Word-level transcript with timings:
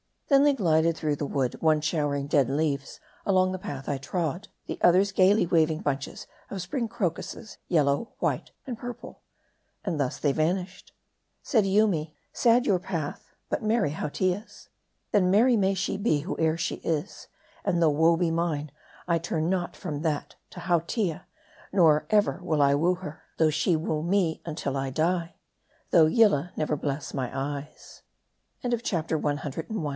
Then 0.29 0.45
they 0.45 0.53
glided 0.53 0.97
through 0.97 1.17
the 1.17 1.27
wood: 1.27 1.57
one 1.61 1.79
showering 1.81 2.25
dead 2.25 2.49
leaves 2.49 2.99
along 3.25 3.51
the 3.51 3.59
path 3.59 3.87
I 3.89 3.97
trod, 3.97 4.47
the 4.65 4.79
others 4.81 5.11
gayly 5.11 5.45
waving 5.45 5.81
bunch 5.81 6.07
es 6.07 6.25
of 6.49 6.61
spring 6.61 6.87
crocuses, 6.87 7.57
yellow, 7.67 8.13
white, 8.19 8.49
and 8.65 8.77
purple; 8.77 9.21
and 9.83 9.99
thus 9.99 10.17
they 10.17 10.31
vanished. 10.31 10.93
Said 11.43 11.65
Yoomy," 11.65 12.15
Sad 12.43 12.65
your 12.65 12.79
path, 12.79 13.33
but 13.49 13.61
merry 13.61 13.91
Hautia's."" 13.91 14.69
Then 15.11 15.29
merry 15.29 15.57
may 15.57 15.73
she 15.73 15.97
be, 15.97 16.21
whoe'er 16.21 16.57
she 16.57 16.75
is; 16.75 17.27
and 17.65 17.81
though 17.81 17.89
woe 17.91 18.15
be 18.15 18.31
mine, 18.31 18.71
I 19.09 19.19
turn 19.19 19.49
not 19.49 19.75
from 19.75 20.01
that 20.01 20.35
to 20.51 20.61
Hautia; 20.61 21.25
nor 21.73 22.07
ever 22.09 22.39
will 22.41 22.61
I 22.61 22.73
woo 22.73 22.95
her, 22.95 23.23
though 23.37 23.51
she 23.51 23.75
woo 23.75 24.01
me 24.01 24.41
till 24.55 24.77
I 24.77 24.89
die; 24.91 25.35
though 25.91 26.07
Yillah 26.07 26.53
never 26.59 26.77
bless 26.77 27.13
my 27.13 27.67
ey 27.67 27.67